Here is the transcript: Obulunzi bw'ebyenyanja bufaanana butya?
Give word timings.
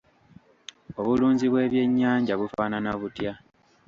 Obulunzi 0.99 1.45
bw'ebyenyanja 1.51 2.33
bufaanana 2.39 2.91
butya? 2.99 3.31